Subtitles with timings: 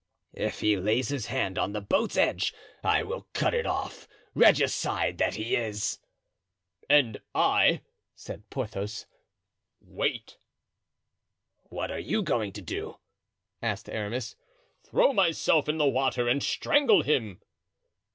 [0.33, 5.19] "If he lays his hand on the boat's edge I will cut it off, regicide
[5.19, 5.99] that he is."
[6.89, 7.83] "And I,"
[8.15, 9.05] said Porthos.
[9.79, 10.39] "Wait."
[11.69, 12.97] "What are you going to do?"
[13.61, 14.35] asked Aramis.
[14.83, 17.39] "Throw myself in the water and strangle him."